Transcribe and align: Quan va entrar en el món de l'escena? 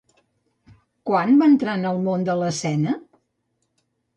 Quan 1.09 1.35
va 1.43 1.49
entrar 1.53 1.77
en 1.81 1.85
el 1.91 2.01
món 2.07 2.27
de 2.31 2.37
l'escena? 2.41 2.97